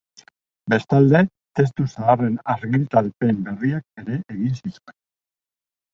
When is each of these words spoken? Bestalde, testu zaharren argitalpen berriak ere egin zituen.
Bestalde, 0.73 1.19
testu 1.59 1.85
zaharren 1.91 2.39
argitalpen 2.55 3.45
berriak 3.51 4.05
ere 4.05 4.19
egin 4.37 4.61
zituen. 4.63 4.99